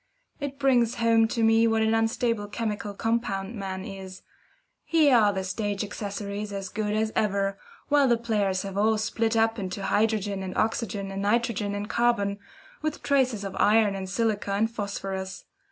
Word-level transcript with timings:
It 0.39 0.57
brings 0.57 0.95
home 0.95 1.27
to 1.27 1.43
me 1.43 1.67
what 1.67 1.83
an 1.83 1.93
unstable 1.93 2.47
chemical 2.47 2.95
compound 2.95 3.53
man 3.53 3.85
is. 3.85 4.23
Here 4.83 5.15
are 5.15 5.31
the 5.31 5.43
stage 5.43 5.83
accessories 5.83 6.51
as 6.51 6.69
good 6.69 6.95
as 6.95 7.11
ever, 7.15 7.59
while 7.87 8.07
the 8.07 8.17
players 8.17 8.63
have 8.63 8.79
all 8.79 8.97
split 8.97 9.37
up 9.37 9.59
into 9.59 9.83
hydrogen 9.83 10.41
and 10.41 10.57
oxygen 10.57 11.11
and 11.11 11.21
nitrogen 11.21 11.75
and 11.75 11.87
carbon, 11.87 12.39
with 12.81 13.03
traces 13.03 13.43
of 13.43 13.55
iron 13.59 13.93
and 13.93 14.09
silica 14.09 14.53
and 14.53 14.71
phosphorus. 14.71 15.45